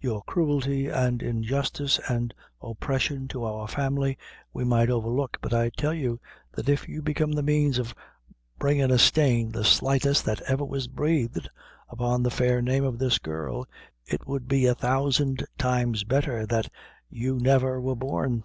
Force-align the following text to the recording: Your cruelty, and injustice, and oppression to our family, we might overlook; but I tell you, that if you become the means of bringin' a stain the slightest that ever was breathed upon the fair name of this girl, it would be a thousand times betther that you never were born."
Your 0.00 0.24
cruelty, 0.24 0.88
and 0.88 1.22
injustice, 1.22 2.00
and 2.08 2.34
oppression 2.60 3.28
to 3.28 3.44
our 3.44 3.68
family, 3.68 4.18
we 4.52 4.64
might 4.64 4.90
overlook; 4.90 5.36
but 5.40 5.54
I 5.54 5.68
tell 5.68 5.94
you, 5.94 6.18
that 6.50 6.68
if 6.68 6.88
you 6.88 7.00
become 7.00 7.30
the 7.30 7.44
means 7.44 7.78
of 7.78 7.94
bringin' 8.58 8.90
a 8.90 8.98
stain 8.98 9.52
the 9.52 9.62
slightest 9.62 10.24
that 10.24 10.40
ever 10.48 10.64
was 10.64 10.88
breathed 10.88 11.48
upon 11.88 12.24
the 12.24 12.30
fair 12.32 12.60
name 12.60 12.82
of 12.82 12.98
this 12.98 13.20
girl, 13.20 13.68
it 14.04 14.26
would 14.26 14.48
be 14.48 14.66
a 14.66 14.74
thousand 14.74 15.46
times 15.58 16.02
betther 16.02 16.44
that 16.46 16.68
you 17.08 17.38
never 17.38 17.80
were 17.80 17.94
born." 17.94 18.42